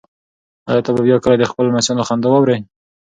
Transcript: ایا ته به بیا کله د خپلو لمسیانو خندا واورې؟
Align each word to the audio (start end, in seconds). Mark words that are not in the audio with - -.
ایا 0.69 0.81
ته 0.85 0.91
به 0.95 1.01
بیا 1.07 1.17
کله 1.23 1.35
د 1.39 1.43
خپلو 1.51 1.67
لمسیانو 1.71 2.07
خندا 2.09 2.27
واورې؟ 2.29 2.57